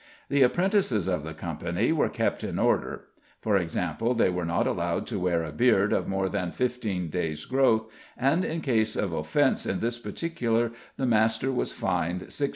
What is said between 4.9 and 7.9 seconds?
to wear a beard of more than fifteen days' growth,